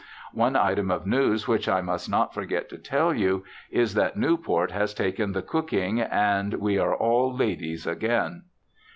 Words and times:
One 0.33 0.55
item 0.55 0.89
of 0.89 1.05
news, 1.05 1.47
which 1.47 1.69
I 1.69 1.81
must 1.81 2.09
not 2.09 2.33
forget 2.33 2.69
to 2.69 2.79
tell 2.79 3.13
you, 3.13 3.43
is 3.69 3.93
that 3.93 4.17
Newport 4.17 4.71
has 4.71 4.95
taken 4.95 5.33
the 5.33 5.43
cooking, 5.43 6.01
and 6.01 6.55
we 6.55 6.79
are 6.79 6.95
all 6.95 7.31
ladies 7.37 7.85
again. 7.85 8.45